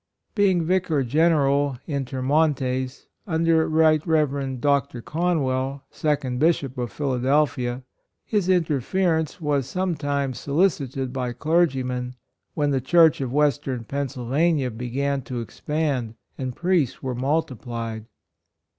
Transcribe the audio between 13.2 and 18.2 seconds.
of Western Pennsylvania began to ex pand and priests were multiplied.